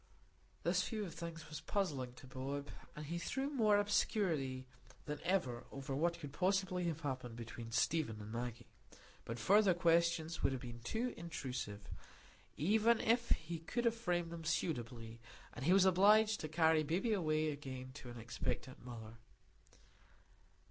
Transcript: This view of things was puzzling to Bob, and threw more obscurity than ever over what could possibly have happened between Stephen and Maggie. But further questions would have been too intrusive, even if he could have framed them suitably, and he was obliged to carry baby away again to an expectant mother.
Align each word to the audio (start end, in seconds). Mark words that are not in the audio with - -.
This 0.63 0.89
view 0.89 1.05
of 1.05 1.13
things 1.13 1.47
was 1.47 1.61
puzzling 1.61 2.13
to 2.13 2.25
Bob, 2.25 2.69
and 2.95 3.05
threw 3.21 3.51
more 3.51 3.77
obscurity 3.77 4.65
than 5.05 5.19
ever 5.23 5.65
over 5.71 5.95
what 5.95 6.19
could 6.19 6.33
possibly 6.33 6.85
have 6.85 7.01
happened 7.01 7.35
between 7.35 7.69
Stephen 7.71 8.19
and 8.19 8.31
Maggie. 8.31 8.71
But 9.25 9.37
further 9.37 9.75
questions 9.75 10.41
would 10.41 10.53
have 10.53 10.61
been 10.63 10.79
too 10.79 11.13
intrusive, 11.17 11.87
even 12.57 12.99
if 12.99 13.29
he 13.29 13.59
could 13.59 13.85
have 13.85 13.93
framed 13.93 14.31
them 14.31 14.43
suitably, 14.43 15.19
and 15.53 15.65
he 15.65 15.71
was 15.71 15.85
obliged 15.85 16.39
to 16.39 16.47
carry 16.47 16.81
baby 16.81 17.13
away 17.13 17.51
again 17.51 17.91
to 17.93 18.09
an 18.09 18.17
expectant 18.17 18.83
mother. 18.83 19.17